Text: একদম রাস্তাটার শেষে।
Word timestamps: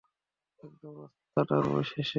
একদম 0.63 0.93
রাস্তাটার 1.01 1.63
শেষে। 1.83 2.09